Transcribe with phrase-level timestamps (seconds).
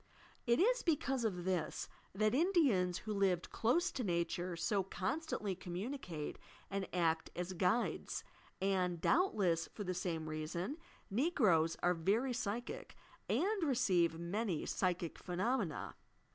[0.47, 6.39] It is because of this that Indians, who lived close to nature, so constantly communicate
[6.71, 8.23] and act as "guides,"
[8.59, 10.77] and doubtless for the same reason
[11.11, 12.95] Negroes are very psychic,
[13.29, 15.93] and receive many psychic phenomena.